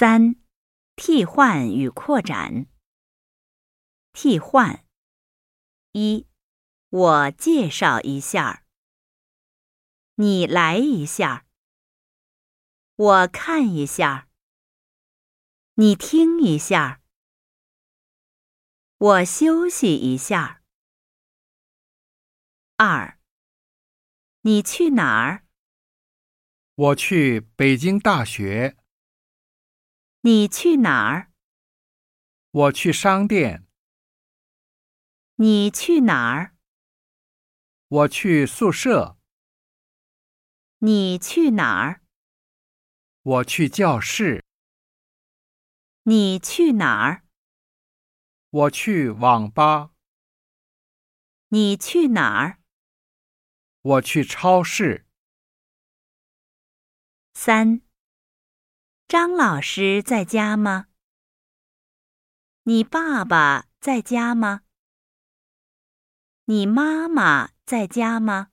[0.00, 0.36] 三、
[0.94, 2.68] 替换与扩展。
[4.12, 4.86] 替换：
[5.90, 6.28] 一、
[6.88, 8.64] 我介绍一下。
[10.14, 11.46] 你来一下。
[12.94, 14.28] 我看一下。
[15.74, 17.02] 你听一下。
[18.98, 20.62] 我休息一下。
[22.76, 23.18] 二、
[24.42, 25.44] 你去哪儿？
[26.76, 28.76] 我去北京大学。
[30.22, 31.30] 你去哪儿？
[32.50, 33.64] 我去商店。
[35.36, 36.56] 你去哪儿？
[37.86, 39.16] 我去宿舍。
[40.78, 42.02] 你去哪儿？
[43.22, 44.44] 我去教室。
[46.02, 47.22] 你去哪儿？
[48.50, 49.92] 我去网吧。
[51.50, 52.58] 你去哪儿？
[53.82, 55.06] 我去超市。
[57.34, 57.87] 三。
[59.08, 60.88] 张老师在家吗？
[62.64, 64.64] 你爸爸在家吗？
[66.44, 68.50] 你妈妈在家吗？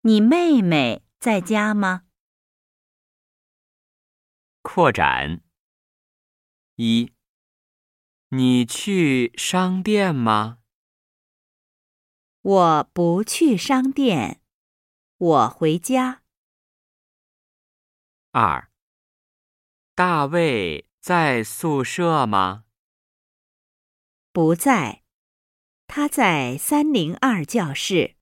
[0.00, 2.08] 你妹妹在家吗？
[4.62, 5.40] 扩展。
[6.74, 7.12] 一，
[8.30, 10.58] 你去商店吗？
[12.40, 14.42] 我不去商店，
[15.16, 16.24] 我回家。
[18.32, 18.68] 二。
[20.02, 22.64] 大卫在宿舍吗？
[24.32, 25.02] 不在，
[25.86, 28.16] 他在三零二教室。